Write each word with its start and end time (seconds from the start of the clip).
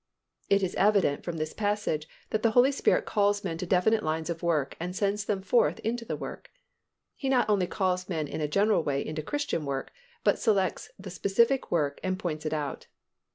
It 0.49 0.63
is 0.63 0.73
evident 0.79 1.23
from 1.23 1.37
this 1.37 1.53
passage 1.53 2.07
that 2.31 2.41
the 2.41 2.49
Holy 2.53 2.71
Spirit 2.71 3.05
calls 3.05 3.43
men 3.43 3.51
into 3.51 3.67
definite 3.67 4.01
lines 4.01 4.31
of 4.31 4.41
work 4.41 4.75
and 4.79 4.95
sends 4.95 5.25
them 5.25 5.43
forth 5.43 5.77
into 5.81 6.05
the 6.05 6.15
work. 6.15 6.49
He 7.15 7.29
not 7.29 7.47
only 7.47 7.67
calls 7.67 8.09
men 8.09 8.27
in 8.27 8.41
a 8.41 8.47
general 8.47 8.81
way 8.83 9.05
into 9.05 9.21
Christian 9.21 9.63
work, 9.63 9.91
but 10.23 10.39
selects 10.39 10.89
the 10.97 11.11
specific 11.11 11.69
work 11.69 11.99
and 12.03 12.17
points 12.17 12.47
it 12.47 12.53
out. 12.53 12.87